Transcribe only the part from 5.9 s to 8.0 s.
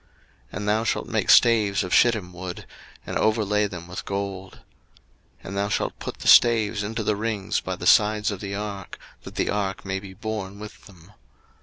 put the staves into the rings by the